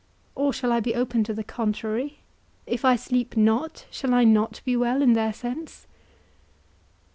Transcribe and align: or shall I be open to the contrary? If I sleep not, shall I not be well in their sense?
or 0.33 0.51
shall 0.51 0.71
I 0.71 0.79
be 0.79 0.95
open 0.95 1.23
to 1.25 1.33
the 1.35 1.43
contrary? 1.43 2.21
If 2.65 2.83
I 2.83 2.95
sleep 2.95 3.37
not, 3.37 3.85
shall 3.91 4.15
I 4.15 4.23
not 4.23 4.59
be 4.65 4.75
well 4.75 5.03
in 5.03 5.13
their 5.13 5.31
sense? 5.31 5.85